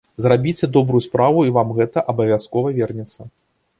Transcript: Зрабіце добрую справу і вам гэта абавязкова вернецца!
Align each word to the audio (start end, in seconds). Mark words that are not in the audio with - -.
Зрабіце 0.23 0.69
добрую 0.77 1.01
справу 1.07 1.43
і 1.49 1.53
вам 1.57 1.75
гэта 1.81 2.05
абавязкова 2.15 2.67
вернецца! 2.79 3.21